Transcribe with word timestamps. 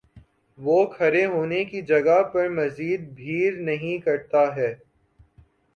وہ 0.59 0.85
کھڑے 0.87 1.25
ہونے 1.25 1.63
کی 1.65 1.81
جگہ 1.83 2.21
پر 2.33 2.49
مزید 2.51 3.07
بھیڑ 3.15 3.53
نہیں 3.59 3.97
کرتا 4.05 4.45
ہے 4.55 4.73